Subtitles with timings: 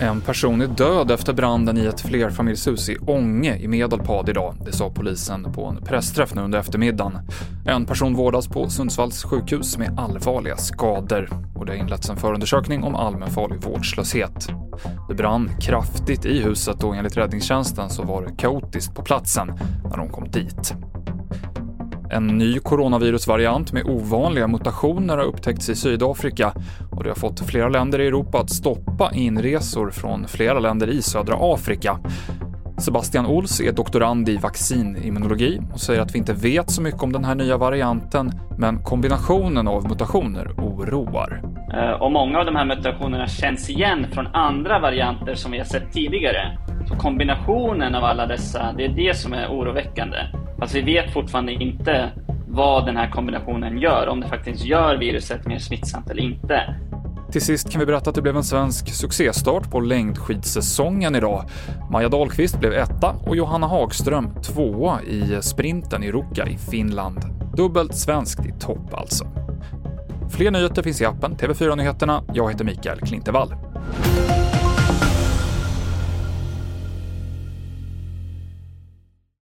[0.00, 4.54] En person är död efter branden i ett flerfamiljshus i Ånge i Medelpad idag.
[4.64, 7.18] Det sa polisen på en pressträff nu under eftermiddagen.
[7.66, 12.82] En person vårdas på Sundsvalls sjukhus med allvarliga skador och det har inletts en förundersökning
[12.82, 14.48] om allmänfarlig vårdslöshet.
[15.08, 19.52] Det brann kraftigt i huset och enligt räddningstjänsten så var det kaotiskt på platsen
[19.90, 20.74] när de kom dit.
[22.10, 26.52] En ny coronavirusvariant med ovanliga mutationer har upptäckts i Sydafrika
[26.90, 31.02] och det har fått flera länder i Europa att stoppa inresor från flera länder i
[31.02, 31.98] södra Afrika.
[32.78, 37.12] Sebastian Ols är doktorand i vaccinimmunologi och säger att vi inte vet så mycket om
[37.12, 41.42] den här nya varianten, men kombinationen av mutationer oroar.
[41.74, 45.64] Eh, och många av de här mutationerna känns igen från andra varianter som vi har
[45.64, 46.58] sett tidigare.
[46.98, 50.16] Kombinationen av alla dessa, det är det som är oroväckande.
[50.58, 52.10] Fast vi vet fortfarande inte
[52.48, 56.74] vad den här kombinationen gör, om det faktiskt gör viruset mer smittsamt eller inte.
[57.32, 61.44] Till sist kan vi berätta att det blev en svensk succéstart på längdskidsäsongen idag.
[61.90, 67.18] Maja Dahlqvist blev etta och Johanna Hagström tvåa i sprinten i Ruka i Finland.
[67.56, 69.26] Dubbelt svenskt i topp alltså.
[70.30, 72.22] Fler nyheter finns i appen TV4 Nyheterna.
[72.34, 73.54] Jag heter Mikael Klintevall.